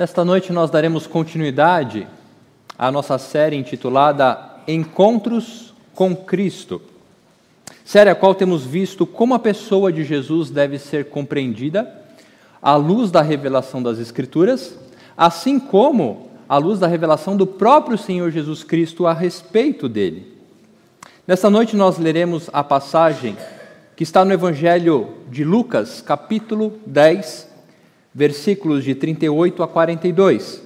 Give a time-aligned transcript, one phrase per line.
[0.00, 2.08] Nesta noite nós daremos continuidade
[2.78, 6.80] à nossa série intitulada Encontros com Cristo.
[7.84, 12.02] Série a qual temos visto como a pessoa de Jesus deve ser compreendida
[12.62, 14.74] à luz da revelação das Escrituras,
[15.14, 20.34] assim como à luz da revelação do próprio Senhor Jesus Cristo a respeito dele.
[21.26, 23.36] Nesta noite nós leremos a passagem
[23.94, 27.49] que está no Evangelho de Lucas, capítulo 10,
[28.14, 30.62] versículos de 38 a 42.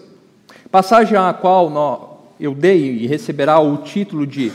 [0.71, 4.53] Passagem a qual eu dei e receberá o título de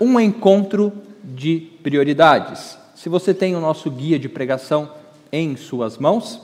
[0.00, 0.92] Um Encontro
[1.22, 2.76] de Prioridades.
[2.94, 4.90] Se você tem o nosso guia de pregação
[5.32, 6.40] em suas mãos,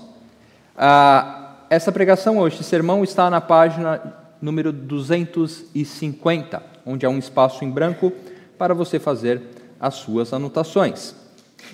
[0.76, 7.64] ah, essa pregação ou este sermão está na página número 250, onde há um espaço
[7.64, 8.12] em branco
[8.56, 9.42] para você fazer
[9.80, 11.14] as suas anotações.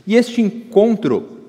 [0.07, 1.42] E este encontro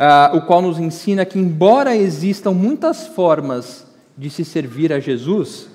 [0.00, 3.86] uh, o qual nos ensina que, embora existam muitas formas
[4.16, 5.68] de se servir a Jesus,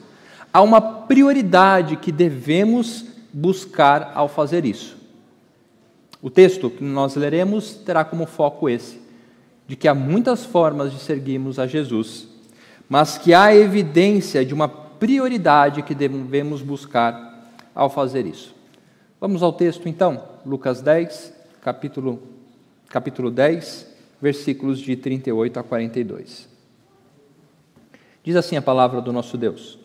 [0.52, 4.98] há uma prioridade que devemos buscar ao fazer isso.
[6.22, 9.00] O texto que nós leremos terá como foco esse,
[9.67, 12.28] de que há muitas formas de seguirmos a Jesus,
[12.89, 18.56] mas que há evidência de uma prioridade que devemos buscar ao fazer isso.
[19.20, 22.22] Vamos ao texto então, Lucas 10, capítulo,
[22.88, 26.47] capítulo 10, versículos de 38 a 42.
[28.23, 29.77] Diz assim a palavra do nosso Deus: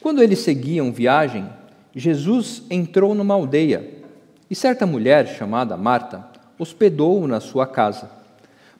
[0.00, 1.48] Quando eles seguiam viagem,
[1.94, 4.02] Jesus entrou numa aldeia
[4.50, 8.10] e certa mulher chamada Marta hospedou-o na sua casa.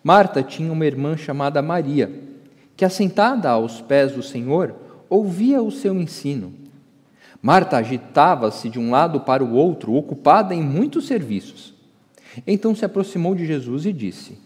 [0.02, 2.10] Marta tinha uma irmã chamada Maria,
[2.76, 4.74] que, assentada aos pés do Senhor,
[5.08, 6.52] ouvia o seu ensino.
[7.40, 11.73] Marta agitava-se de um lado para o outro, ocupada em muitos serviços.
[12.46, 14.38] Então se aproximou de Jesus e disse: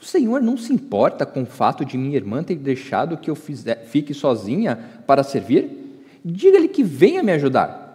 [0.00, 3.36] O Senhor não se importa com o fato de minha irmã ter deixado que eu
[3.36, 5.80] fique sozinha para servir?
[6.24, 7.90] Diga-lhe que venha me ajudar.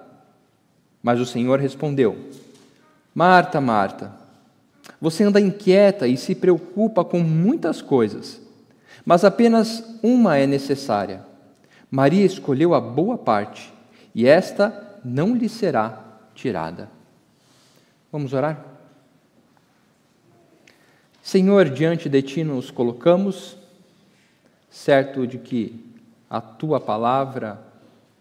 [1.01, 2.17] Mas o Senhor respondeu:
[3.13, 4.11] Marta, Marta,
[4.99, 8.41] você anda inquieta e se preocupa com muitas coisas,
[9.05, 11.23] mas apenas uma é necessária.
[11.91, 13.71] Maria escolheu a boa parte,
[14.13, 16.03] e esta não lhe será
[16.33, 16.89] tirada.
[18.11, 18.74] Vamos orar?
[21.25, 23.57] Senhor, diante de Ti nos colocamos,
[24.69, 25.83] certo de que
[26.29, 27.59] a Tua palavra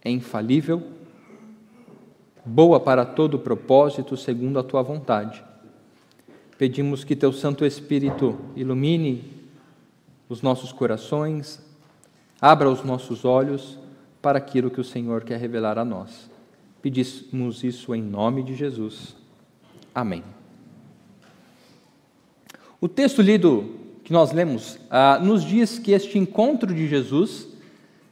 [0.03, 0.83] é infalível,
[2.43, 5.45] boa para todo propósito, segundo a Tua vontade.
[6.57, 9.23] Pedimos que Teu Santo Espírito ilumine
[10.27, 11.63] os nossos corações,
[12.41, 13.79] abra os nossos olhos
[14.23, 16.31] para aquilo que o Senhor quer revelar a nós.
[16.81, 19.15] Pedimos isso em nome de Jesus.
[19.95, 20.25] Amém.
[22.85, 23.65] O texto lido
[24.05, 27.49] que nós lemos ah, nos diz que este encontro de Jesus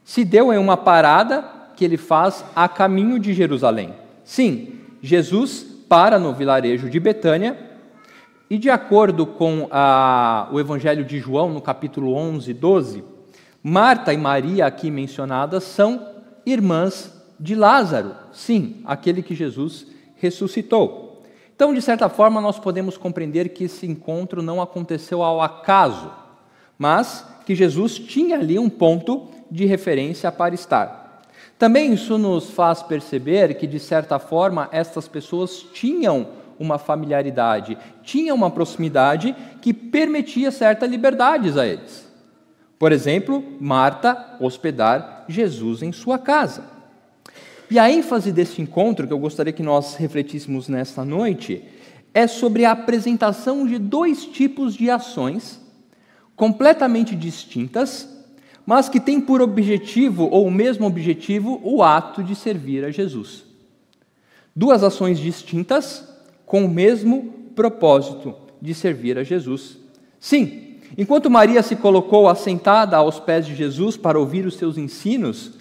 [0.02, 1.44] se deu em uma parada
[1.76, 3.92] que ele faz a caminho de Jerusalém.
[4.24, 7.54] Sim, Jesus para no vilarejo de Betânia
[8.48, 13.04] e, de acordo com ah, o Evangelho de João, no capítulo 11, 12,
[13.62, 16.08] Marta e Maria, aqui mencionadas, são
[16.46, 21.11] irmãs de Lázaro, sim, aquele que Jesus ressuscitou.
[21.62, 26.10] Então, de certa forma, nós podemos compreender que esse encontro não aconteceu ao acaso,
[26.76, 31.22] mas que Jesus tinha ali um ponto de referência para estar.
[31.56, 38.34] Também isso nos faz perceber que, de certa forma, estas pessoas tinham uma familiaridade, tinham
[38.34, 42.10] uma proximidade que permitia certas liberdades a eles.
[42.76, 46.71] Por exemplo, Marta hospedar Jesus em sua casa.
[47.72, 51.64] E a ênfase deste encontro, que eu gostaria que nós refletíssemos nesta noite,
[52.12, 55.58] é sobre a apresentação de dois tipos de ações
[56.36, 58.06] completamente distintas,
[58.66, 63.42] mas que têm por objetivo, ou o mesmo objetivo, o ato de servir a Jesus.
[64.54, 66.06] Duas ações distintas
[66.44, 69.78] com o mesmo propósito de servir a Jesus.
[70.20, 75.52] Sim, enquanto Maria se colocou assentada aos pés de Jesus para ouvir os seus ensinos,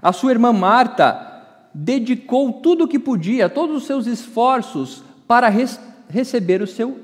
[0.00, 1.34] a sua irmã Marta
[1.78, 5.78] dedicou tudo o que podia, todos os seus esforços para res,
[6.08, 7.00] receber o seu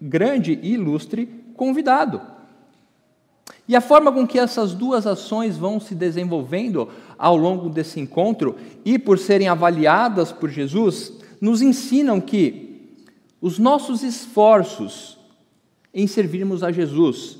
[0.00, 2.22] grande e ilustre convidado.
[3.68, 6.88] E a forma com que essas duas ações vão se desenvolvendo
[7.18, 12.94] ao longo desse encontro e por serem avaliadas por Jesus, nos ensinam que
[13.42, 15.18] os nossos esforços
[15.92, 17.38] em servirmos a Jesus,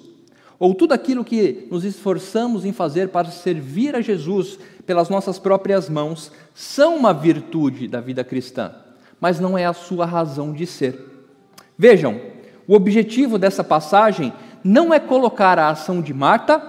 [0.58, 5.88] ou tudo aquilo que nos esforçamos em fazer para servir a Jesus pelas nossas próprias
[5.88, 8.72] mãos, são uma virtude da vida cristã,
[9.20, 11.28] mas não é a sua razão de ser.
[11.76, 12.20] Vejam,
[12.66, 14.32] o objetivo dessa passagem
[14.62, 16.62] não é colocar a ação de Marta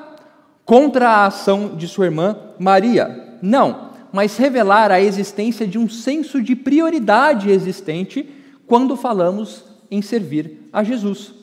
[0.65, 3.37] contra a ação de sua irmã Maria.
[3.41, 8.29] Não, mas revelar a existência de um senso de prioridade existente
[8.65, 11.33] quando falamos em servir a Jesus.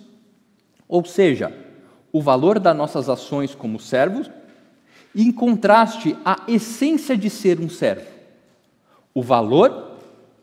[0.89, 1.53] Ou seja,
[2.13, 4.31] o valor das nossas ações como servos,
[5.15, 8.07] em contraste, a essência de ser um servo.
[9.15, 9.99] O valor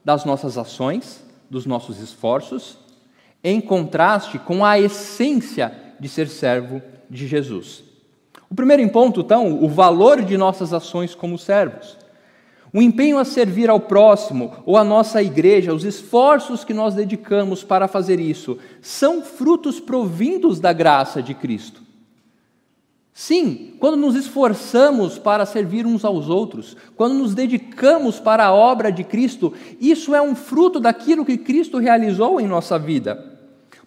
[0.05, 2.77] das nossas ações, dos nossos esforços,
[3.43, 7.83] em contraste com a essência de ser servo de Jesus.
[8.49, 11.97] O primeiro ponto, então, o valor de nossas ações como servos.
[12.71, 17.63] O empenho a servir ao próximo ou à nossa igreja, os esforços que nós dedicamos
[17.63, 21.88] para fazer isso, são frutos provindos da graça de Cristo.
[23.19, 28.93] Sim, quando nos esforçamos para servir uns aos outros, quando nos dedicamos para a obra
[28.93, 33.37] de Cristo, isso é um fruto daquilo que Cristo realizou em nossa vida.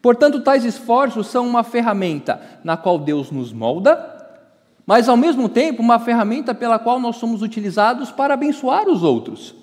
[0.03, 4.37] Portanto, tais esforços são uma ferramenta na qual Deus nos molda,
[4.85, 9.55] mas ao mesmo tempo uma ferramenta pela qual nós somos utilizados para abençoar os outros.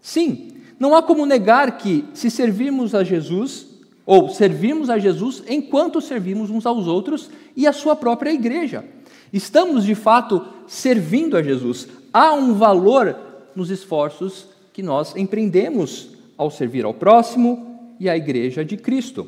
[0.00, 0.48] Sim,
[0.80, 3.66] não há como negar que, se servirmos a Jesus,
[4.06, 8.84] ou servirmos a Jesus enquanto servimos uns aos outros e a sua própria igreja.
[9.32, 11.88] Estamos de fato servindo a Jesus.
[12.12, 13.16] Há um valor
[13.56, 19.26] nos esforços que nós empreendemos ao servir ao próximo e à igreja de Cristo.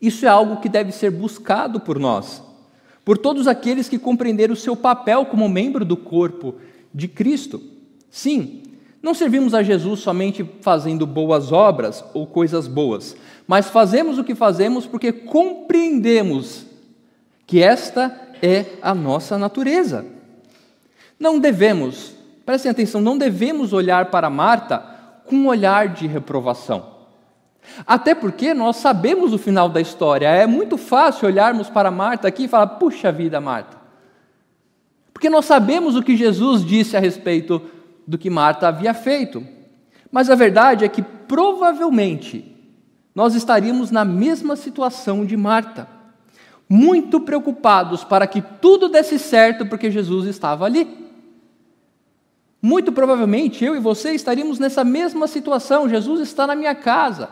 [0.00, 2.42] Isso é algo que deve ser buscado por nós,
[3.04, 6.54] por todos aqueles que compreenderam o seu papel como membro do corpo
[6.94, 7.60] de Cristo.
[8.10, 8.62] Sim,
[9.02, 13.16] não servimos a Jesus somente fazendo boas obras ou coisas boas,
[13.50, 16.64] mas fazemos o que fazemos porque compreendemos
[17.44, 20.06] que esta é a nossa natureza.
[21.18, 22.14] Não devemos,
[22.46, 24.78] prestem atenção, não devemos olhar para Marta
[25.26, 26.94] com um olhar de reprovação.
[27.84, 30.28] Até porque nós sabemos o final da história.
[30.28, 33.76] É muito fácil olharmos para Marta aqui e falar: puxa vida, Marta.
[35.12, 37.60] Porque nós sabemos o que Jesus disse a respeito
[38.06, 39.44] do que Marta havia feito.
[40.08, 42.49] Mas a verdade é que provavelmente
[43.20, 45.86] nós estaríamos na mesma situação de Marta,
[46.66, 50.88] muito preocupados para que tudo desse certo porque Jesus estava ali.
[52.62, 55.86] Muito provavelmente eu e você estaríamos nessa mesma situação.
[55.86, 57.28] Jesus está na minha casa.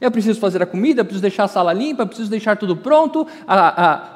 [0.00, 3.24] Eu preciso fazer a comida, preciso deixar a sala limpa, preciso deixar tudo pronto.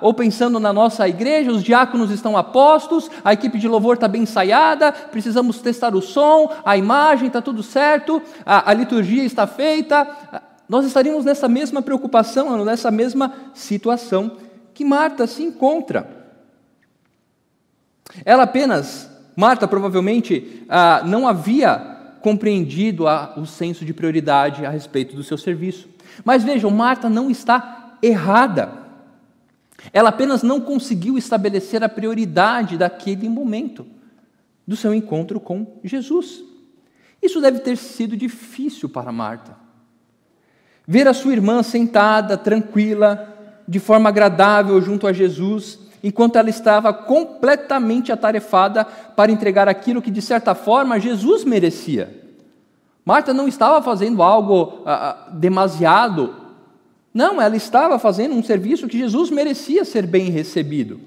[0.01, 4.09] Ou pensando na nossa igreja, os diáconos estão a postos, a equipe de louvor está
[4.09, 9.47] bem ensaiada, precisamos testar o som, a imagem está tudo certo, a, a liturgia está
[9.47, 10.53] feita.
[10.69, 14.39] Nós estaríamos nessa mesma preocupação, nessa mesma situação
[14.73, 16.25] que Marta se encontra.
[18.25, 23.05] Ela apenas, Marta provavelmente ah, não havia compreendido
[23.37, 25.89] o senso de prioridade a respeito do seu serviço.
[26.25, 28.85] Mas vejam, Marta não está errada.
[29.93, 33.87] Ela apenas não conseguiu estabelecer a prioridade daquele momento,
[34.67, 36.43] do seu encontro com Jesus.
[37.23, 39.64] Isso deve ter sido difícil para Marta.
[40.87, 43.29] Ver a sua irmã sentada, tranquila,
[43.67, 50.11] de forma agradável junto a Jesus, enquanto ela estava completamente atarefada para entregar aquilo que,
[50.11, 52.23] de certa forma, Jesus merecia.
[53.05, 56.35] Marta não estava fazendo algo ah, ah, demasiado,
[57.15, 61.01] não, ela estava fazendo um serviço que Jesus merecia ser bem recebido.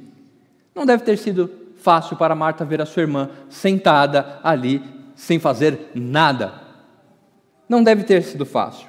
[0.73, 1.51] Não deve ter sido
[1.81, 4.81] fácil para Marta ver a sua irmã sentada ali,
[5.15, 6.53] sem fazer nada.
[7.67, 8.86] Não deve ter sido fácil.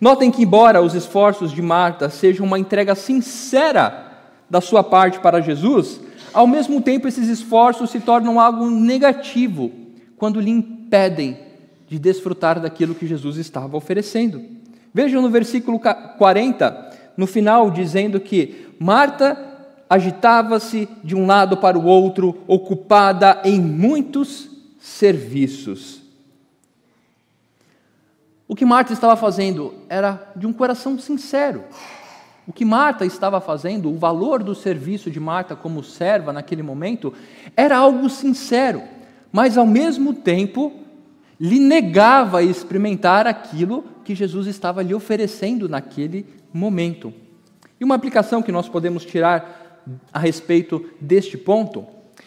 [0.00, 4.12] Notem que, embora os esforços de Marta sejam uma entrega sincera
[4.48, 6.00] da sua parte para Jesus,
[6.32, 9.70] ao mesmo tempo esses esforços se tornam algo negativo
[10.16, 11.38] quando lhe impedem
[11.88, 14.42] de desfrutar daquilo que Jesus estava oferecendo.
[14.92, 19.36] Vejam no versículo 40, no final, dizendo que Marta
[19.88, 24.48] agitava-se de um lado para o outro, ocupada em muitos
[24.78, 26.03] serviços.
[28.46, 31.64] O que Marta estava fazendo era de um coração sincero.
[32.46, 37.14] O que Marta estava fazendo, o valor do serviço de Marta como serva naquele momento,
[37.56, 38.82] era algo sincero,
[39.32, 40.72] mas ao mesmo tempo
[41.40, 47.12] lhe negava experimentar aquilo que Jesus estava lhe oferecendo naquele momento.
[47.80, 49.82] E uma aplicação que nós podemos tirar
[50.12, 51.86] a respeito deste ponto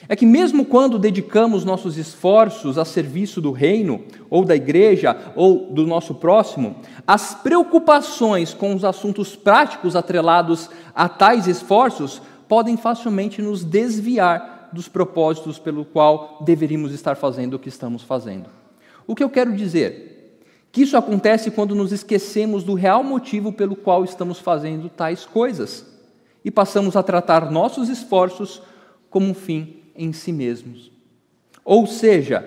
[0.10, 5.72] é que, mesmo quando dedicamos nossos esforços a serviço do reino, ou da igreja, ou
[5.72, 13.42] do nosso próximo, as preocupações com os assuntos práticos atrelados a tais esforços podem facilmente
[13.42, 18.50] nos desviar dos propósitos pelo qual deveríamos estar fazendo o que estamos fazendo.
[19.06, 20.40] O que eu quero dizer?
[20.72, 25.86] Que isso acontece quando nos esquecemos do real motivo pelo qual estamos fazendo tais coisas
[26.44, 28.62] e passamos a tratar nossos esforços
[29.10, 30.92] como um fim em si mesmos.
[31.66, 32.42] Ou seja,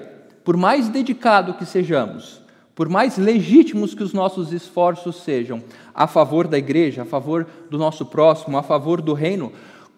[0.44, 2.40] por mais dedicado que sejamos,
[2.74, 5.62] por mais legítimos que os nossos esforços sejam
[5.94, 9.52] a favor da igreja, a favor do nosso próximo, a favor do reino,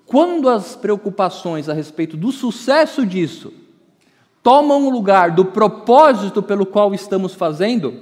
[0.04, 3.52] quando as preocupações a respeito do sucesso disso
[4.42, 7.94] tomam o lugar do propósito pelo qual estamos fazendo,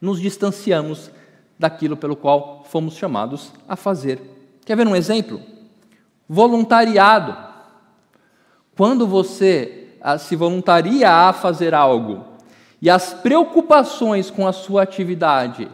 [0.00, 1.10] nos distanciamos
[1.58, 4.20] daquilo pelo qual fomos chamados a fazer.
[4.64, 5.40] Quer ver um exemplo?
[6.28, 7.43] Voluntariado.
[8.76, 12.24] Quando você ah, se voluntaria a fazer algo
[12.82, 15.68] e as preocupações com a sua atividade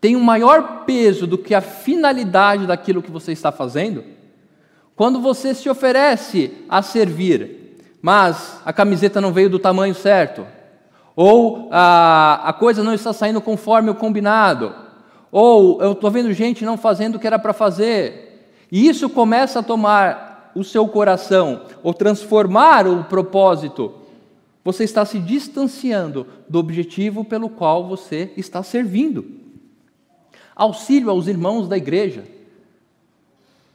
[0.00, 4.04] têm um maior peso do que a finalidade daquilo que você está fazendo,
[4.94, 10.46] quando você se oferece a servir, mas a camiseta não veio do tamanho certo,
[11.16, 14.74] ou a, a coisa não está saindo conforme o combinado,
[15.32, 19.58] ou eu estou vendo gente não fazendo o que era para fazer, e isso começa
[19.58, 23.94] a tomar o seu coração, ou transformar o propósito,
[24.64, 29.24] você está se distanciando do objetivo pelo qual você está servindo.
[30.54, 32.24] Auxílio aos irmãos da igreja.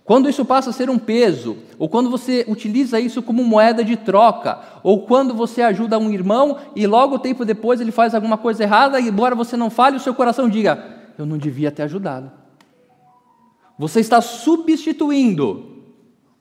[0.04, 3.98] Quando isso passa a ser um peso, ou quando você utiliza isso como moeda de
[3.98, 8.62] troca, ou quando você ajuda um irmão e logo tempo depois ele faz alguma coisa
[8.62, 10.86] errada, e embora você não fale, o seu coração diga:
[11.18, 12.32] Eu não devia ter ajudado.
[13.80, 15.75] Você está substituindo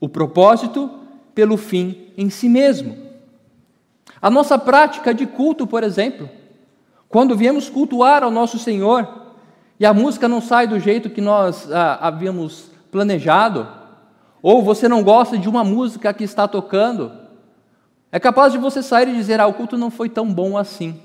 [0.00, 0.90] o propósito
[1.34, 2.96] pelo fim em si mesmo.
[4.20, 6.28] A nossa prática de culto, por exemplo,
[7.08, 9.08] quando viemos cultuar ao nosso Senhor
[9.78, 13.66] e a música não sai do jeito que nós ah, havíamos planejado,
[14.40, 17.12] ou você não gosta de uma música que está tocando,
[18.12, 21.00] é capaz de você sair e dizer: ah, o culto não foi tão bom assim.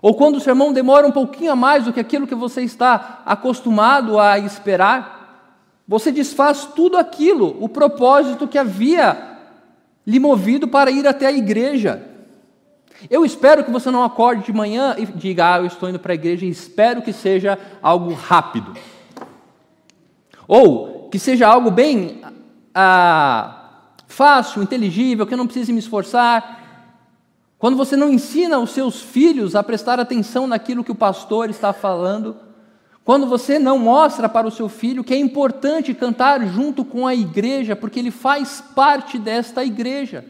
[0.00, 3.22] Ou quando o sermão demora um pouquinho a mais do que aquilo que você está
[3.26, 5.19] acostumado a esperar,
[5.90, 9.38] você desfaz tudo aquilo, o propósito que havia
[10.06, 12.00] lhe movido para ir até a igreja.
[13.10, 16.12] Eu espero que você não acorde de manhã e diga: Ah, eu estou indo para
[16.12, 18.72] a igreja e espero que seja algo rápido.
[20.46, 22.22] Ou que seja algo bem
[22.72, 26.86] ah, fácil, inteligível, que eu não precise me esforçar.
[27.58, 31.72] Quando você não ensina os seus filhos a prestar atenção naquilo que o pastor está
[31.72, 32.36] falando,
[33.10, 37.12] quando você não mostra para o seu filho que é importante cantar junto com a
[37.12, 40.24] igreja, porque ele faz parte desta igreja.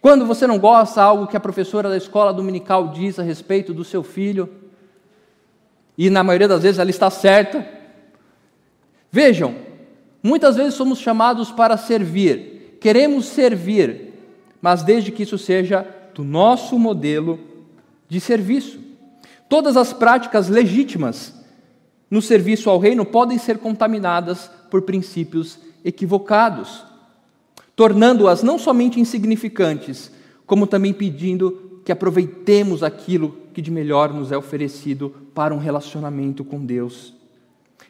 [0.00, 3.84] Quando você não gosta algo que a professora da escola dominical diz a respeito do
[3.84, 4.52] seu filho,
[5.96, 7.64] e na maioria das vezes ela está certa,
[9.08, 9.54] Vejam,
[10.20, 14.14] muitas vezes somos chamados para servir, queremos servir,
[14.60, 17.38] mas desde que isso seja do nosso modelo
[18.08, 18.82] de serviço.
[19.48, 21.34] Todas as práticas legítimas
[22.10, 26.84] no serviço ao reino podem ser contaminadas por princípios equivocados,
[27.76, 30.10] tornando-as não somente insignificantes,
[30.46, 36.44] como também pedindo que aproveitemos aquilo que de melhor nos é oferecido para um relacionamento
[36.44, 37.14] com Deus.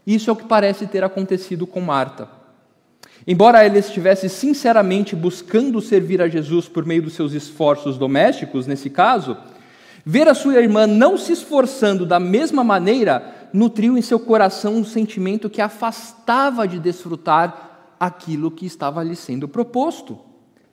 [0.06, 2.28] Isso é o que parece ter acontecido com Marta.
[3.26, 8.90] Embora ela estivesse sinceramente buscando servir a Jesus por meio dos seus esforços domésticos, nesse
[8.90, 9.36] caso,
[10.04, 14.84] ver a sua irmã não se esforçando da mesma maneira nutriu em seu coração um
[14.84, 20.18] sentimento que afastava de desfrutar aquilo que estava lhe sendo proposto.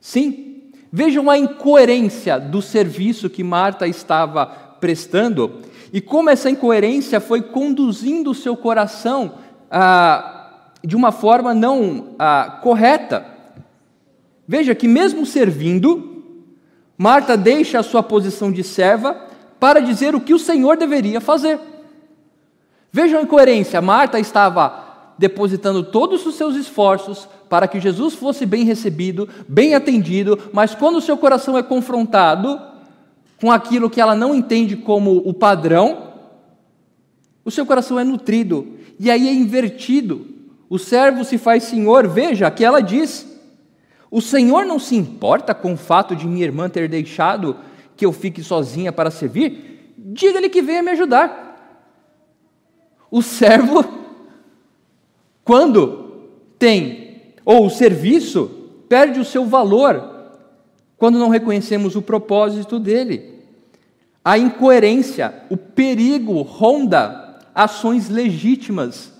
[0.00, 4.44] Sim, vejam a incoerência do serviço que Marta estava
[4.80, 5.60] prestando
[5.92, 9.34] e como essa incoerência foi conduzindo o seu coração
[9.70, 13.26] ah, de uma forma não ah, correta.
[14.46, 16.11] Veja que, mesmo servindo,
[17.02, 19.26] Marta deixa a sua posição de serva
[19.58, 21.58] para dizer o que o Senhor deveria fazer.
[22.92, 28.62] Vejam a incoerência: Marta estava depositando todos os seus esforços para que Jesus fosse bem
[28.62, 32.62] recebido, bem atendido, mas quando o seu coração é confrontado,
[33.40, 36.12] com aquilo que ela não entende como o padrão,
[37.44, 40.24] o seu coração é nutrido, e aí é invertido.
[40.70, 43.31] O servo se faz senhor, veja que ela diz:
[44.12, 47.56] O Senhor não se importa com o fato de minha irmã ter deixado
[47.96, 49.94] que eu fique sozinha para servir?
[49.96, 51.88] Diga-lhe que venha me ajudar.
[53.10, 53.82] O servo,
[55.42, 56.28] quando
[56.58, 58.50] tem, ou o serviço,
[58.86, 60.10] perde o seu valor
[60.98, 63.42] quando não reconhecemos o propósito dele.
[64.22, 69.10] A incoerência, o perigo ronda ações legítimas.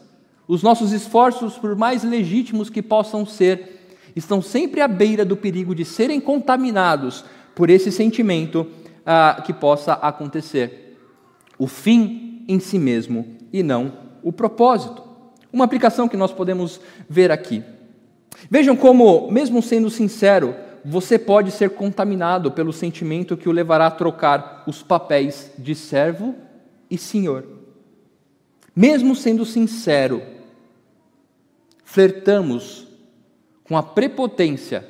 [0.46, 3.81] Os nossos esforços, por mais legítimos que possam ser,
[4.14, 8.66] estão sempre à beira do perigo de serem contaminados por esse sentimento
[9.04, 10.98] ah, que possa acontecer.
[11.58, 13.92] O fim em si mesmo e não
[14.22, 15.02] o propósito.
[15.52, 17.62] Uma aplicação que nós podemos ver aqui.
[18.50, 20.54] Vejam como, mesmo sendo sincero,
[20.84, 26.34] você pode ser contaminado pelo sentimento que o levará a trocar os papéis de servo
[26.90, 27.46] e senhor.
[28.74, 30.22] Mesmo sendo sincero,
[31.84, 32.88] flertamos
[33.72, 34.86] com a prepotência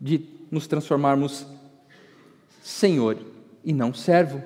[0.00, 1.46] de nos transformarmos
[2.60, 3.16] senhor
[3.64, 4.42] e não servo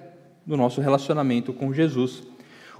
[0.47, 2.23] no nosso relacionamento com Jesus.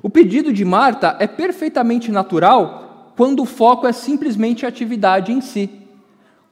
[0.03, 5.41] O pedido de Marta é perfeitamente natural quando o foco é simplesmente a atividade em
[5.41, 5.71] si.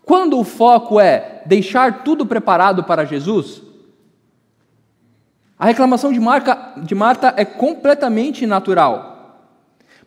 [0.03, 3.61] Quando o foco é deixar tudo preparado para Jesus,
[5.59, 9.18] a reclamação de, Marca, de Marta é completamente natural,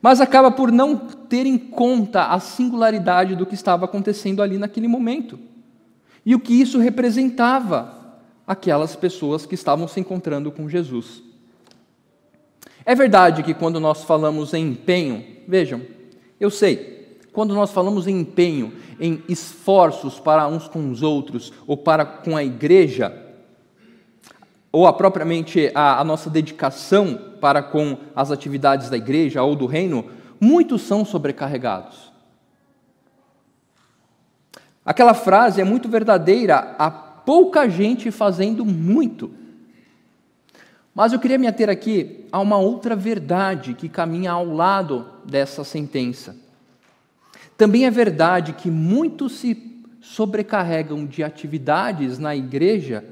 [0.01, 4.87] mas acaba por não ter em conta a singularidade do que estava acontecendo ali naquele
[4.87, 5.37] momento
[6.25, 7.99] e o que isso representava
[8.45, 11.23] aquelas pessoas que estavam se encontrando com Jesus.
[12.85, 15.81] É verdade que quando nós falamos em empenho, vejam,
[16.39, 21.77] eu sei, quando nós falamos em empenho, em esforços para uns com os outros ou
[21.77, 23.30] para com a igreja,
[24.71, 29.65] ou a propriamente a, a nossa dedicação para com as atividades da igreja ou do
[29.65, 30.05] reino,
[30.39, 32.11] muitos são sobrecarregados.
[34.85, 39.31] Aquela frase é muito verdadeira, há pouca gente fazendo muito.
[40.93, 45.63] Mas eu queria me ater aqui a uma outra verdade que caminha ao lado dessa
[45.63, 46.35] sentença.
[47.57, 53.05] Também é verdade que muitos se sobrecarregam de atividades na igreja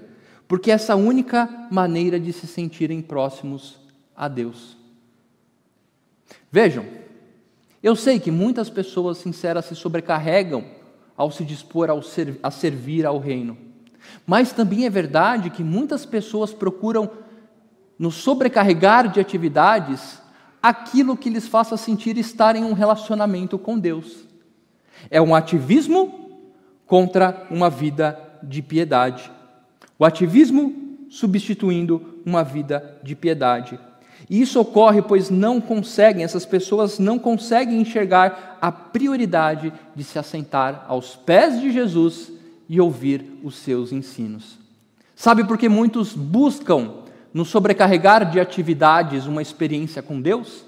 [0.49, 3.79] porque essa única maneira de se sentirem próximos
[4.17, 4.75] a Deus.
[6.51, 6.83] Vejam,
[7.83, 10.65] eu sei que muitas pessoas sinceras se sobrecarregam
[11.15, 13.55] ao se dispor ao ser, a servir ao reino,
[14.25, 17.11] mas também é verdade que muitas pessoas procuram
[17.99, 20.19] nos sobrecarregar de atividades
[20.63, 24.25] aquilo que lhes faça sentir estar em um relacionamento com Deus.
[25.11, 26.41] É um ativismo
[26.87, 29.31] contra uma vida de piedade.
[29.99, 30.73] O ativismo
[31.09, 33.77] substituindo uma vida de piedade.
[34.29, 40.17] E isso ocorre pois não conseguem, essas pessoas não conseguem enxergar a prioridade de se
[40.17, 42.31] assentar aos pés de Jesus
[42.69, 44.57] e ouvir os seus ensinos.
[45.15, 46.93] Sabe por que muitos buscam
[47.33, 50.63] nos sobrecarregar de atividades uma experiência com Deus?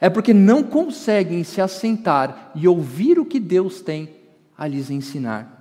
[0.00, 4.10] É porque não conseguem se assentar e ouvir o que Deus tem
[4.56, 5.53] a lhes ensinar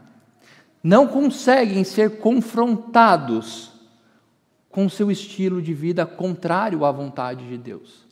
[0.84, 3.72] não conseguem ser confrontados
[4.70, 8.04] com seu estilo de vida contrário à vontade de Deus.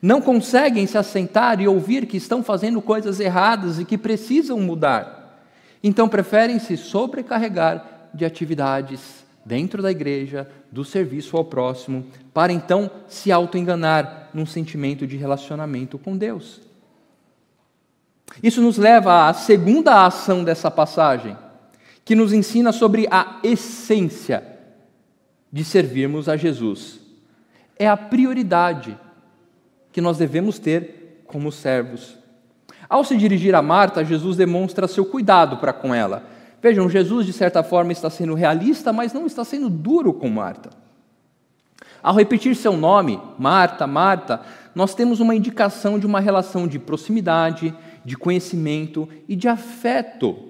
[0.00, 5.42] Não conseguem se assentar e ouvir que estão fazendo coisas erradas e que precisam mudar.
[5.82, 12.90] Então preferem se sobrecarregar de atividades dentro da igreja, do serviço ao próximo, para então
[13.06, 16.60] se auto-enganar num sentimento de relacionamento com Deus.
[18.42, 21.36] Isso nos leva à segunda ação dessa passagem
[22.08, 24.42] que nos ensina sobre a essência
[25.52, 27.00] de servirmos a Jesus.
[27.78, 28.98] É a prioridade
[29.92, 32.16] que nós devemos ter como servos.
[32.88, 36.22] Ao se dirigir a Marta, Jesus demonstra seu cuidado para com ela.
[36.62, 40.70] Vejam, Jesus, de certa forma, está sendo realista, mas não está sendo duro com Marta.
[42.02, 44.40] Ao repetir seu nome, Marta, Marta,
[44.74, 50.47] nós temos uma indicação de uma relação de proximidade, de conhecimento e de afeto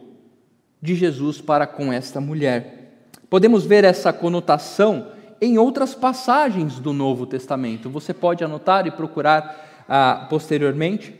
[0.81, 2.93] de Jesus para com esta mulher.
[3.29, 5.09] Podemos ver essa conotação
[5.41, 7.91] em outras passagens do Novo Testamento.
[7.91, 11.15] Você pode anotar e procurar ah, posteriormente.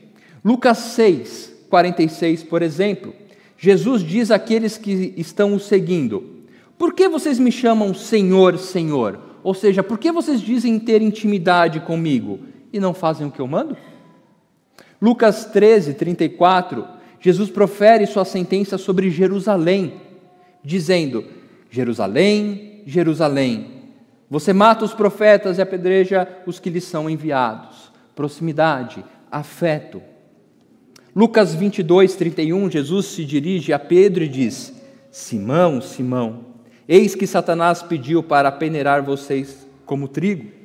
[0.45, 3.13] Lucas 6, 46, por exemplo.
[3.57, 6.45] Jesus diz àqueles que estão o seguindo:
[6.77, 9.21] Por que vocês me chamam Senhor, Senhor?
[9.43, 12.41] Ou seja, por que vocês dizem ter intimidade comigo
[12.73, 13.77] e não fazem o que eu mando?
[15.01, 19.95] Lucas 13, 34 Jesus profere sua sentença sobre Jerusalém,
[20.63, 21.25] dizendo:
[21.71, 23.79] Jerusalém, Jerusalém,
[24.31, 27.91] você mata os profetas e apedreja os que lhes são enviados.
[28.15, 30.03] Proximidade, afeto.
[31.15, 34.73] Lucas 22, 31, Jesus se dirige a Pedro e diz:
[35.11, 36.45] Simão, Simão,
[36.87, 40.59] eis que Satanás pediu para peneirar vocês como trigo.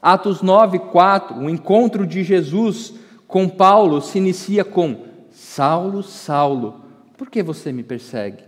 [0.00, 2.94] Atos 9, 4, o encontro de Jesus
[3.26, 5.07] com Paulo se inicia com
[5.48, 6.82] Saulo, Saulo,
[7.16, 8.44] por que você me persegue?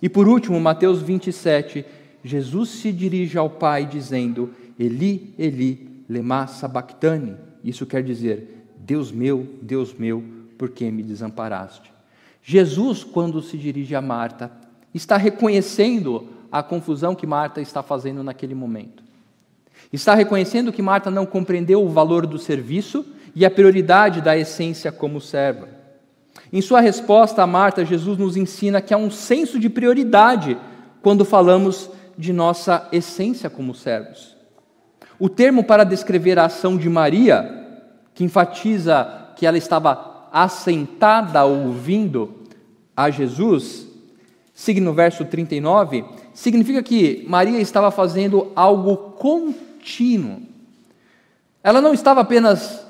[0.00, 1.84] E por último, Mateus 27,
[2.24, 7.36] Jesus se dirige ao Pai dizendo: Eli, Eli, lema sabachthani.
[7.64, 10.22] Isso quer dizer: Deus meu, Deus meu,
[10.56, 11.92] por que me desamparaste?
[12.42, 14.52] Jesus, quando se dirige a Marta,
[14.94, 19.02] está reconhecendo a confusão que Marta está fazendo naquele momento.
[19.92, 24.92] Está reconhecendo que Marta não compreendeu o valor do serviço e a prioridade da essência
[24.92, 25.79] como serva.
[26.52, 30.58] Em sua resposta a Marta, Jesus nos ensina que há um senso de prioridade
[31.00, 34.36] quando falamos de nossa essência como servos.
[35.18, 37.68] O termo para descrever a ação de Maria,
[38.14, 42.34] que enfatiza que ela estava assentada ouvindo
[42.96, 43.86] a Jesus,
[44.52, 50.42] siga no verso 39, significa que Maria estava fazendo algo contínuo.
[51.62, 52.84] Ela não estava apenas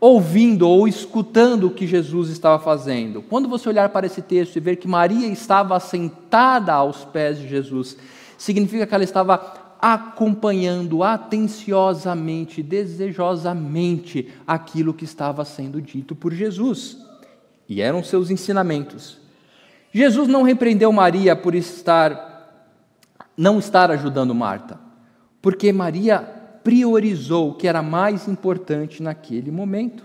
[0.00, 3.20] ouvindo ou escutando o que Jesus estava fazendo.
[3.20, 7.46] Quando você olhar para esse texto e ver que Maria estava sentada aos pés de
[7.46, 7.98] Jesus,
[8.38, 16.98] significa que ela estava acompanhando atenciosamente, desejosamente aquilo que estava sendo dito por Jesus.
[17.68, 19.18] E eram seus ensinamentos.
[19.92, 22.28] Jesus não repreendeu Maria por estar
[23.36, 24.78] não estar ajudando Marta,
[25.40, 30.04] porque Maria priorizou o que era mais importante naquele momento.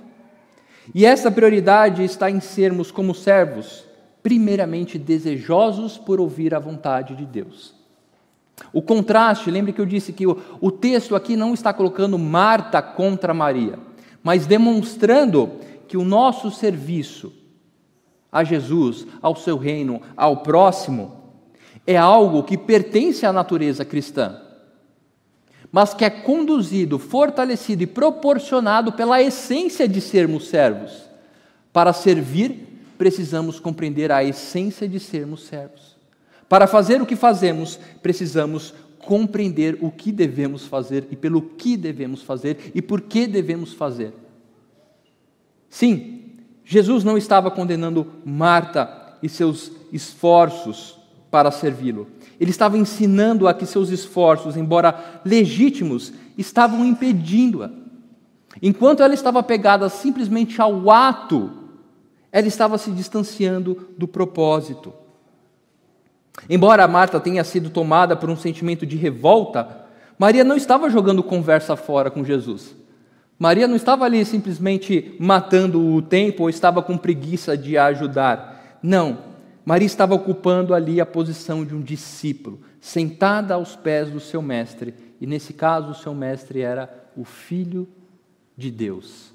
[0.94, 3.86] E essa prioridade está em sermos, como servos,
[4.22, 7.74] primeiramente desejosos por ouvir a vontade de Deus.
[8.72, 12.82] O contraste, lembre que eu disse que o, o texto aqui não está colocando Marta
[12.82, 13.78] contra Maria,
[14.24, 15.52] mas demonstrando
[15.88, 17.34] que o nosso serviço
[18.32, 21.24] a Jesus, ao seu reino, ao próximo,
[21.86, 24.42] é algo que pertence à natureza cristã
[25.76, 31.04] mas que é conduzido, fortalecido e proporcionado pela essência de sermos servos.
[31.74, 32.66] Para servir,
[32.98, 35.98] precisamos compreender a essência de sermos servos.
[36.48, 42.22] Para fazer o que fazemos, precisamos compreender o que devemos fazer e pelo que devemos
[42.22, 44.14] fazer e por que devemos fazer.
[45.70, 50.98] Sim, Jesus não estava condenando Marta e seus esforços
[51.30, 52.08] para servi-lo.
[52.40, 57.70] Ele estava ensinando a que seus esforços, embora legítimos, estavam impedindo-a.
[58.62, 61.52] Enquanto ela estava pegada simplesmente ao ato,
[62.32, 64.94] ela estava se distanciando do propósito.
[66.50, 69.86] Embora Marta tenha sido tomada por um sentimento de revolta,
[70.18, 72.76] Maria não estava jogando conversa fora com Jesus.
[73.38, 78.80] Maria não estava ali simplesmente matando o tempo ou estava com preguiça de ajudar.
[78.82, 79.18] Não,
[79.66, 84.94] Maria estava ocupando ali a posição de um discípulo, sentada aos pés do seu mestre,
[85.20, 87.88] e nesse caso o seu mestre era o Filho
[88.56, 89.34] de Deus.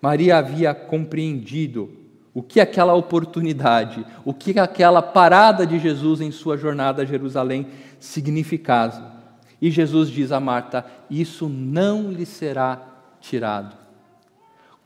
[0.00, 1.90] Maria havia compreendido
[2.32, 7.66] o que aquela oportunidade, o que aquela parada de Jesus em sua jornada a Jerusalém
[7.98, 9.14] significava.
[9.60, 12.82] E Jesus diz a Marta: Isso não lhe será
[13.20, 13.76] tirado.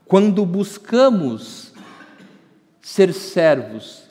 [0.05, 1.73] Quando buscamos
[2.81, 4.08] ser servos,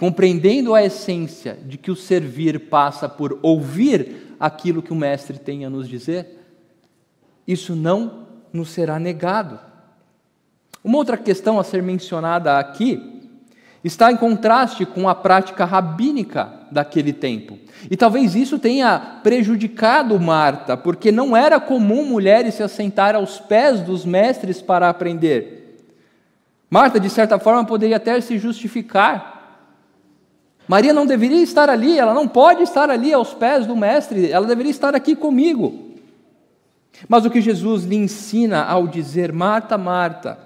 [0.00, 5.66] compreendendo a essência de que o servir passa por ouvir aquilo que o Mestre tem
[5.66, 6.38] a nos dizer,
[7.46, 9.60] isso não nos será negado.
[10.82, 13.28] Uma outra questão a ser mencionada aqui
[13.84, 17.58] está em contraste com a prática rabínica daquele tempo.
[17.90, 23.82] E talvez isso tenha prejudicado Marta, porque não era comum mulheres se assentar aos pés
[23.82, 25.78] dos mestres para aprender.
[26.70, 29.39] Marta, de certa forma, poderia até se justificar
[30.70, 34.46] Maria não deveria estar ali, ela não pode estar ali aos pés do Mestre, ela
[34.46, 35.96] deveria estar aqui comigo.
[37.08, 40.38] Mas o que Jesus lhe ensina ao dizer, Marta, Marta,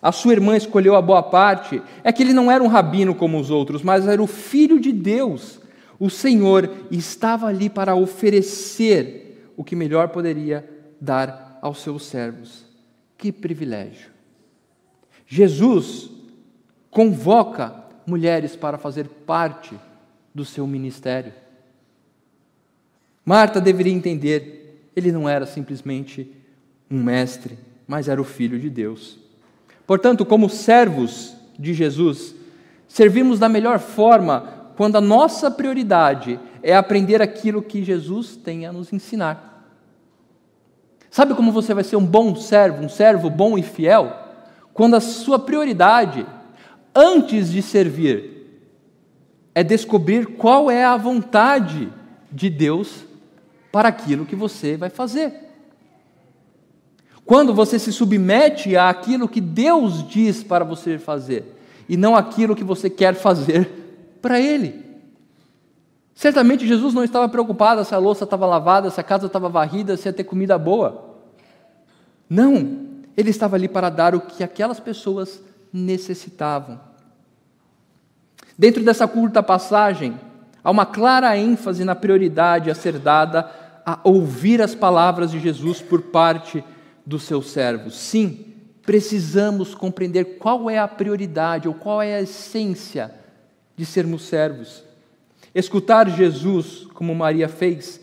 [0.00, 3.40] a sua irmã escolheu a boa parte, é que ele não era um rabino como
[3.40, 5.58] os outros, mas era o filho de Deus.
[5.98, 10.64] O Senhor estava ali para oferecer o que melhor poderia
[11.00, 12.64] dar aos seus servos.
[13.18, 14.08] Que privilégio!
[15.26, 16.08] Jesus
[16.92, 17.79] convoca
[18.10, 19.78] mulheres para fazer parte
[20.34, 21.32] do seu ministério.
[23.24, 26.30] Marta deveria entender, ele não era simplesmente
[26.90, 29.18] um mestre, mas era o filho de Deus.
[29.86, 32.34] Portanto, como servos de Jesus,
[32.88, 38.72] servimos da melhor forma quando a nossa prioridade é aprender aquilo que Jesus tem a
[38.72, 39.64] nos ensinar.
[41.10, 44.16] Sabe como você vai ser um bom servo, um servo bom e fiel?
[44.72, 46.26] Quando a sua prioridade
[46.94, 48.40] antes de servir,
[49.54, 51.92] é descobrir qual é a vontade
[52.30, 53.04] de Deus
[53.72, 55.32] para aquilo que você vai fazer.
[57.24, 61.56] Quando você se submete àquilo que Deus diz para você fazer,
[61.88, 63.68] e não aquilo que você quer fazer
[64.22, 64.84] para Ele.
[66.14, 69.96] Certamente Jesus não estava preocupado se a louça estava lavada, se a casa estava varrida,
[69.96, 71.16] se ia ter comida boa.
[72.28, 76.80] Não, ele estava ali para dar o que aquelas pessoas necessitavam.
[78.58, 80.18] Dentro dessa curta passagem,
[80.62, 83.50] há uma clara ênfase na prioridade a ser dada
[83.86, 86.62] a ouvir as palavras de Jesus por parte
[87.06, 87.96] dos seus servos.
[87.96, 88.46] Sim,
[88.82, 93.14] precisamos compreender qual é a prioridade ou qual é a essência
[93.76, 94.84] de sermos servos.
[95.54, 98.00] Escutar Jesus, como Maria fez,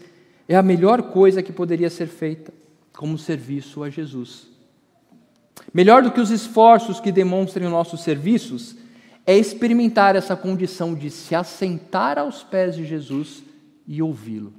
[0.47, 2.51] é a melhor coisa que poderia ser feita,
[2.95, 4.47] como serviço a Jesus.
[5.73, 8.75] Melhor do que os esforços que demonstrem nossos serviços,
[9.25, 13.43] é experimentar essa condição de se assentar aos pés de Jesus
[13.85, 14.53] e ouvi-lo.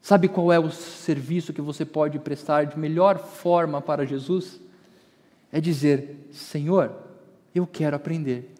[0.00, 4.60] Sabe qual é o serviço que você pode prestar de melhor forma para Jesus?
[5.50, 6.92] É dizer: Senhor,
[7.54, 8.52] eu quero aprender.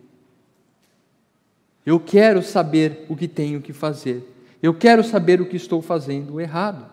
[1.84, 4.28] Eu quero saber o que tenho que fazer.
[4.62, 6.88] Eu quero saber o que estou fazendo errado.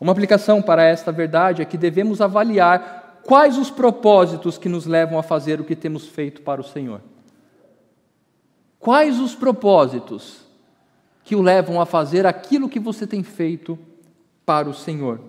[0.00, 5.18] Uma aplicação para esta verdade é que devemos avaliar quais os propósitos que nos levam
[5.18, 7.00] a fazer o que temos feito para o Senhor.
[8.78, 10.46] Quais os propósitos
[11.24, 13.78] que o levam a fazer aquilo que você tem feito
[14.46, 15.20] para o Senhor?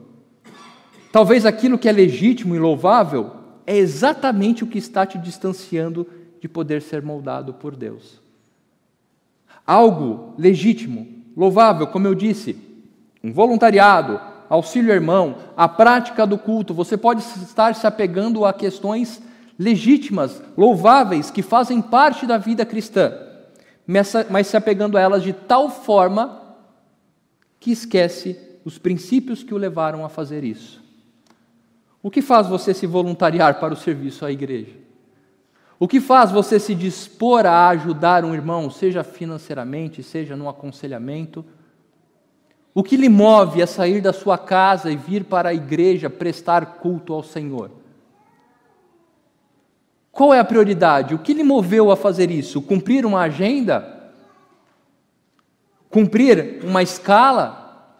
[1.11, 3.31] Talvez aquilo que é legítimo e louvável
[3.65, 6.07] é exatamente o que está te distanciando
[6.39, 8.21] de poder ser moldado por Deus.
[9.65, 12.57] Algo legítimo, louvável, como eu disse,
[13.23, 14.19] um voluntariado,
[14.49, 19.21] auxílio irmão, a prática do culto, você pode estar se apegando a questões
[19.57, 23.13] legítimas, louváveis, que fazem parte da vida cristã,
[23.85, 26.41] mas se apegando a elas de tal forma
[27.59, 30.81] que esquece os princípios que o levaram a fazer isso.
[32.01, 34.73] O que faz você se voluntariar para o serviço à igreja?
[35.77, 41.45] O que faz você se dispor a ajudar um irmão, seja financeiramente, seja no aconselhamento?
[42.79, 46.77] O que lhe move a sair da sua casa e vir para a igreja prestar
[46.77, 47.71] culto ao Senhor?
[50.13, 51.13] Qual é a prioridade?
[51.13, 52.61] O que lhe moveu a fazer isso?
[52.61, 54.13] Cumprir uma agenda?
[55.89, 57.99] Cumprir uma escala?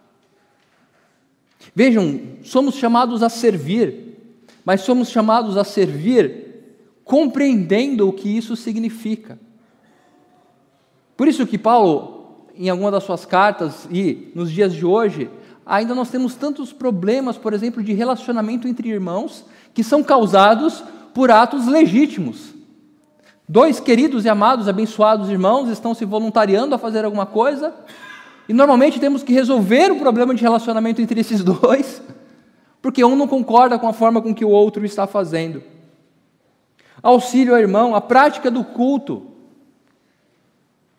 [1.74, 4.16] Vejam, somos chamados a servir,
[4.64, 9.38] mas somos chamados a servir compreendendo o que isso significa.
[11.18, 12.19] Por isso que Paulo,
[12.66, 15.30] em alguma das suas cartas e nos dias de hoje,
[15.64, 21.30] ainda nós temos tantos problemas, por exemplo, de relacionamento entre irmãos, que são causados por
[21.30, 22.54] atos legítimos.
[23.48, 27.74] Dois queridos e amados, abençoados irmãos estão se voluntariando a fazer alguma coisa,
[28.48, 32.02] e normalmente temos que resolver o problema de relacionamento entre esses dois,
[32.82, 35.62] porque um não concorda com a forma com que o outro está fazendo
[37.02, 39.26] auxílio ao irmão, a prática do culto.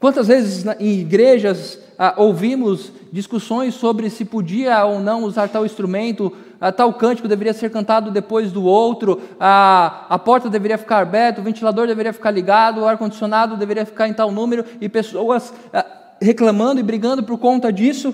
[0.01, 6.35] Quantas vezes em igrejas ah, ouvimos discussões sobre se podia ou não usar tal instrumento,
[6.59, 11.39] ah, tal cântico deveria ser cantado depois do outro, ah, a porta deveria ficar aberta,
[11.39, 15.85] o ventilador deveria ficar ligado, o ar-condicionado deveria ficar em tal número, e pessoas ah,
[16.19, 18.11] reclamando e brigando por conta disso,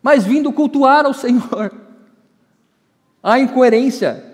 [0.00, 1.74] mas vindo cultuar ao Senhor.
[3.20, 4.24] A incoerência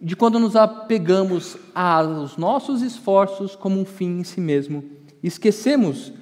[0.00, 4.82] de quando nos apegamos aos nossos esforços como um fim em si mesmo,
[5.26, 6.12] esquecemos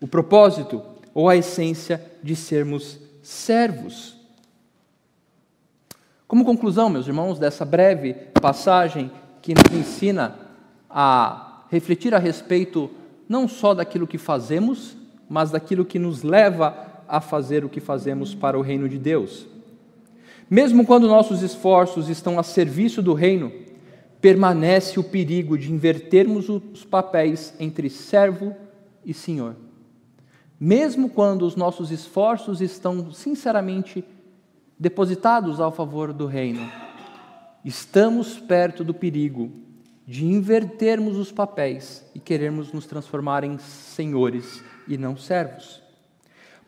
[0.00, 0.82] o propósito
[1.14, 4.16] ou a essência de sermos servos.
[6.26, 9.10] Como conclusão, meus irmãos, dessa breve passagem
[9.40, 10.34] que nos ensina
[10.88, 12.90] a refletir a respeito
[13.28, 14.96] não só daquilo que fazemos,
[15.28, 16.74] mas daquilo que nos leva
[17.08, 19.46] a fazer o que fazemos para o reino de Deus.
[20.48, 23.50] Mesmo quando nossos esforços estão a serviço do reino,
[24.22, 28.54] permanece o perigo de invertermos os papéis entre servo
[29.04, 29.56] e senhor.
[30.60, 34.04] Mesmo quando os nossos esforços estão sinceramente
[34.78, 36.70] depositados ao favor do reino,
[37.64, 39.50] estamos perto do perigo
[40.06, 45.82] de invertermos os papéis e querermos nos transformar em senhores e não servos.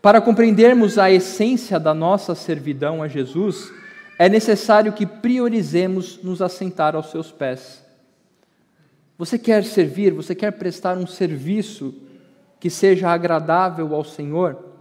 [0.02, 3.72] Para compreendermos a essência da nossa servidão a Jesus,
[4.18, 7.84] é necessário que priorizemos nos assentar aos seus pés.
[9.18, 11.94] Você quer servir, você quer prestar um serviço
[12.58, 14.72] que seja agradável ao Senhor?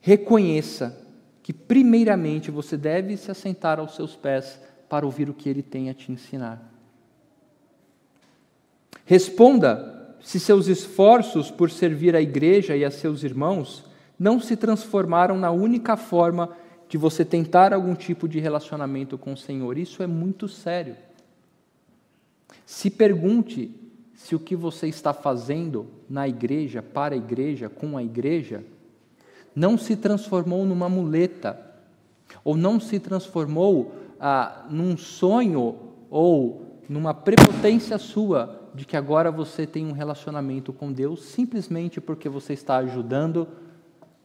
[0.00, 0.96] Reconheça
[1.42, 5.90] que, primeiramente, você deve se assentar aos seus pés para ouvir o que Ele tem
[5.90, 6.62] a te ensinar.
[9.04, 13.84] Responda se seus esforços por servir a igreja e a seus irmãos
[14.18, 19.36] não se transformaram na única forma de você tentar algum tipo de relacionamento com o
[19.36, 19.76] Senhor.
[19.76, 20.96] Isso é muito sério.
[22.64, 23.70] Se pergunte
[24.14, 28.64] se o que você está fazendo na igreja, para a igreja, com a igreja,
[29.54, 31.60] não se transformou numa muleta,
[32.44, 35.76] ou não se transformou ah, num sonho
[36.10, 42.28] ou numa prepotência sua de que agora você tem um relacionamento com Deus simplesmente porque
[42.28, 43.48] você está ajudando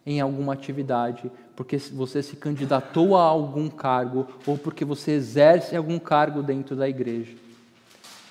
[0.06, 6.00] em alguma atividade, porque você se candidatou a algum cargo ou porque você exerce algum
[6.00, 7.36] cargo dentro da igreja.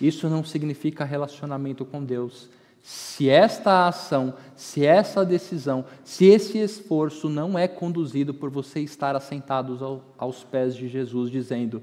[0.01, 2.49] Isso não significa relacionamento com Deus.
[2.83, 9.15] Se esta ação, se essa decisão, se esse esforço não é conduzido por você estar
[9.15, 9.81] assentados
[10.19, 11.81] aos pés de Jesus, dizendo: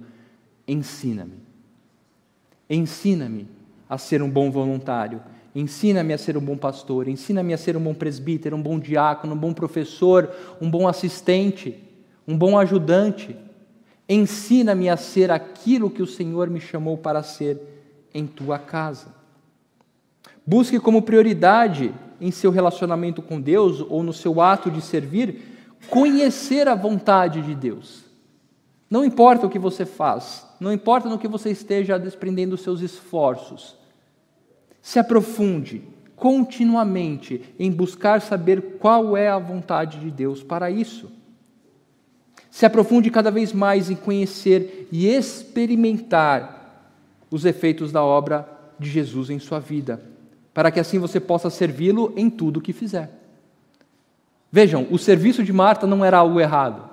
[0.67, 1.39] ensina-me,
[2.69, 3.47] ensina-me
[3.87, 5.21] a ser um bom voluntário,
[5.53, 9.33] ensina-me a ser um bom pastor, ensina-me a ser um bom presbítero, um bom diácono,
[9.33, 10.29] um bom professor,
[10.61, 11.75] um bom assistente,
[12.27, 13.35] um bom ajudante.
[14.07, 17.59] Ensina-me a ser aquilo que o Senhor me chamou para ser
[18.13, 19.13] em tua casa.
[20.45, 25.59] Busque como prioridade em seu relacionamento com Deus ou no seu ato de servir
[25.89, 28.03] conhecer a vontade de Deus.
[28.89, 33.77] Não importa o que você faz, não importa no que você esteja desprendendo seus esforços.
[34.89, 35.83] Se aprofunde
[36.15, 41.11] continuamente em buscar saber qual é a vontade de Deus para isso.
[42.49, 46.89] Se aprofunde cada vez mais em conhecer e experimentar
[47.29, 48.49] os efeitos da obra
[48.79, 50.01] de Jesus em sua vida,
[50.55, 53.11] para que assim você possa servi-lo em tudo o que fizer.
[54.51, 56.89] Vejam, o serviço de Marta não era algo errado,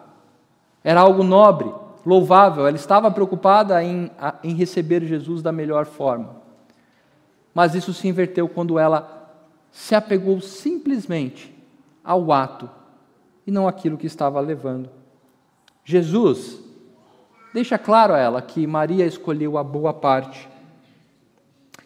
[0.85, 1.73] era algo nobre,
[2.05, 4.11] louvável, ela estava preocupada em,
[4.45, 6.45] em receber Jesus da melhor forma.
[7.57, 9.33] Mas isso se inverteu quando ela
[9.71, 11.57] se apegou simplesmente
[12.05, 12.69] ao ato
[13.47, 14.91] e não aquilo que estava levando.
[15.83, 16.61] Jesus
[17.55, 20.47] deixa claro a ela que Maria escolheu a boa parte.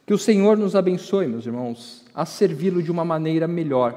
[0.04, 3.96] Que o Senhor nos abençoe, meus irmãos, a servi-lo de uma maneira melhor,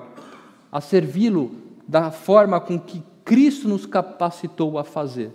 [0.72, 1.56] a servi-lo
[1.88, 5.32] da forma com que Cristo nos capacitou a fazer.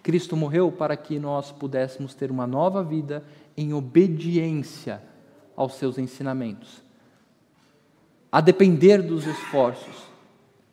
[0.00, 3.24] Cristo morreu para que nós pudéssemos ter uma nova vida
[3.56, 5.02] em obediência
[5.56, 6.82] aos seus ensinamentos,
[8.30, 10.04] a depender dos esforços,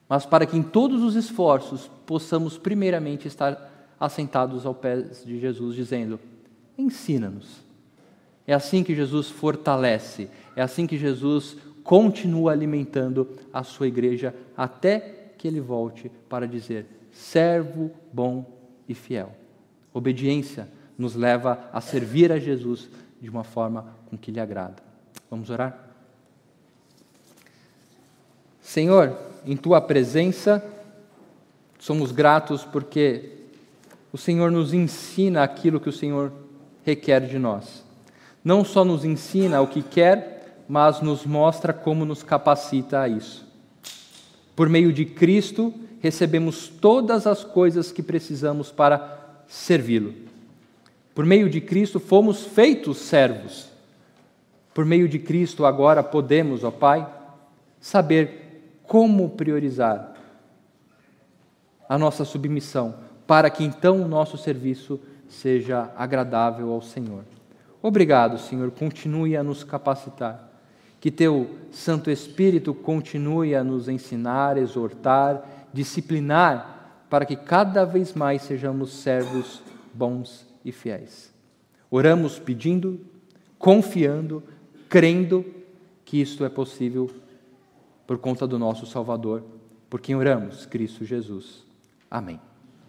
[0.10, 5.76] mas para que em todos os esforços possamos primeiramente estar assentados ao pés de Jesus,
[5.76, 6.20] dizendo:
[6.78, 7.64] ensina-nos.
[8.46, 15.34] É assim que Jesus fortalece, é assim que Jesus continua alimentando a sua igreja até
[15.38, 18.46] que ele volte para dizer: servo bom
[18.88, 19.34] e fiel.
[19.94, 20.68] Obediência
[20.98, 22.90] nos leva a servir a Jesus
[23.22, 24.76] de uma forma com que lhe agrada.
[25.30, 25.76] Vamos orar?
[28.62, 30.64] Senhor, em tua presença,
[31.80, 33.32] somos gratos porque
[34.12, 36.32] o Senhor nos ensina aquilo que o Senhor
[36.86, 37.84] requer de nós.
[38.44, 43.48] Não só nos ensina o que quer, mas nos mostra como nos capacita a isso.
[44.56, 50.14] Por meio de Cristo, recebemos todas as coisas que precisamos para servi-lo.
[51.16, 53.73] Por meio de Cristo fomos feitos servos.
[54.74, 57.08] Por meio de Cristo agora podemos, ó Pai,
[57.80, 60.14] saber como priorizar
[61.88, 62.96] a nossa submissão,
[63.28, 67.24] para que então o nosso serviço seja agradável ao Senhor.
[67.82, 70.50] Obrigado, Senhor, continue a nos capacitar.
[71.00, 78.42] Que teu Santo Espírito continue a nos ensinar, exortar, disciplinar, para que cada vez mais
[78.44, 79.62] sejamos servos
[79.94, 81.32] bons e fiéis.
[81.92, 83.00] Oramos pedindo,
[83.60, 84.42] confiando,
[84.94, 85.44] crendo
[86.06, 87.10] que isto é possível
[88.06, 89.44] por conta do nosso Salvador,
[89.90, 91.66] por quem oramos, Cristo Jesus.
[92.12, 92.40] Amém.